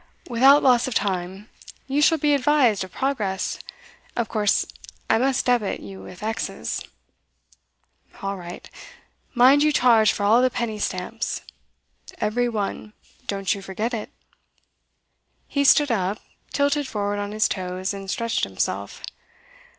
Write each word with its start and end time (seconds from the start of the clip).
'Without 0.27 0.63
loss 0.63 0.87
of 0.87 0.95
time. 0.95 1.47
You 1.85 2.01
shall 2.01 2.17
be 2.17 2.33
advised 2.33 2.83
of 2.83 2.91
progress. 2.91 3.59
Of 4.15 4.29
course 4.29 4.65
I 5.11 5.19
must 5.19 5.45
debit 5.45 5.79
you 5.79 6.01
with 6.01 6.23
exes.' 6.23 6.81
'All 8.23 8.35
right. 8.35 8.67
Mind 9.35 9.61
you 9.61 9.71
charge 9.71 10.11
for 10.11 10.23
all 10.23 10.41
the 10.41 10.49
penny 10.49 10.79
stamps.' 10.79 11.41
'Every 12.17 12.49
one 12.49 12.93
don't 13.27 13.53
you 13.53 13.61
forget 13.61 13.93
it.' 13.93 14.09
He 15.47 15.63
stood 15.63 15.91
up, 15.91 16.17
tilted 16.51 16.87
forward 16.87 17.19
on 17.19 17.31
his 17.31 17.47
toes, 17.47 17.93
and 17.93 18.09
stretched 18.09 18.43
himself. 18.43 19.03